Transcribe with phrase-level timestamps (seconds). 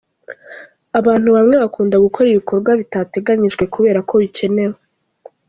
[0.99, 4.77] Abantu bamwe bakunda gukora ibikorwa bitateganyijwe kubera ko bikenewe.